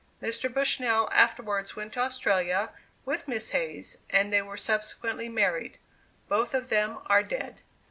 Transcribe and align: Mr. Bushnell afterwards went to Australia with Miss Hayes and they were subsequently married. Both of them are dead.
Mr. 0.19 0.51
Bushnell 0.51 1.07
afterwards 1.11 1.75
went 1.75 1.93
to 1.93 1.99
Australia 1.99 2.71
with 3.05 3.27
Miss 3.27 3.51
Hayes 3.51 3.99
and 4.09 4.33
they 4.33 4.41
were 4.41 4.57
subsequently 4.57 5.29
married. 5.29 5.77
Both 6.27 6.55
of 6.55 6.69
them 6.69 6.97
are 7.05 7.21
dead. 7.21 7.59